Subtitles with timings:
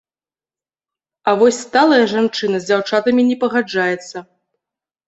[1.31, 4.17] А вось сталая жанчына з дзяўчатамі не пагаджаецца.